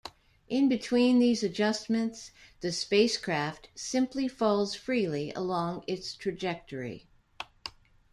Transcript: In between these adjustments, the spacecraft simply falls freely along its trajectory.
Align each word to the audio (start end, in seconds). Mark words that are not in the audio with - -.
In 0.49 0.67
between 0.67 1.19
these 1.19 1.43
adjustments, 1.43 2.31
the 2.61 2.71
spacecraft 2.71 3.69
simply 3.75 4.27
falls 4.27 4.73
freely 4.73 5.31
along 5.35 5.83
its 5.85 6.15
trajectory. 6.15 7.05